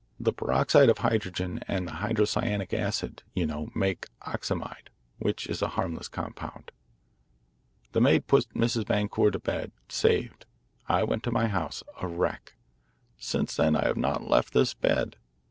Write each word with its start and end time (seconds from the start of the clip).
The 0.19 0.33
peroxide 0.33 0.89
of 0.89 0.97
hydrogen 0.97 1.59
and 1.67 1.87
hydrocyanic 1.87 2.73
acid, 2.73 3.21
you 3.35 3.45
know, 3.45 3.69
make 3.75 4.07
oxamide, 4.23 4.87
which 5.19 5.45
is 5.45 5.61
a 5.61 5.67
harmless 5.77 6.07
compound. 6.07 6.71
"The 7.91 8.01
maid 8.01 8.25
put 8.25 8.47
Mrs. 8.55 8.85
Boncour 8.87 9.29
to 9.31 9.37
bed, 9.37 9.71
saved. 9.89 10.47
I 10.89 11.03
went 11.03 11.21
to 11.25 11.31
my 11.31 11.47
house, 11.49 11.83
a 12.01 12.07
wreck. 12.07 12.55
Since 13.19 13.55
then 13.57 13.75
I 13.75 13.85
have 13.85 13.95
not 13.95 14.27
left 14.27 14.53
this 14.53 14.73
bed. 14.73 15.17